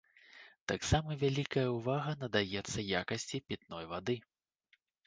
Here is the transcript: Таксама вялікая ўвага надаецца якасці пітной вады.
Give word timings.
Таксама 0.71 1.17
вялікая 1.25 1.67
ўвага 1.77 2.17
надаецца 2.25 2.79
якасці 3.05 3.45
пітной 3.51 3.85
вады. 3.95 4.23